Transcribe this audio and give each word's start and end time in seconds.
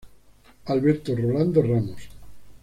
Alberto 0.65 1.13
Rolando 1.15 1.61
Ramos. 1.61 2.09